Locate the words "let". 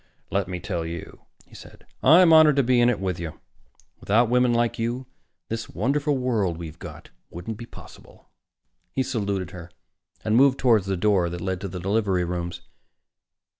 0.31-0.47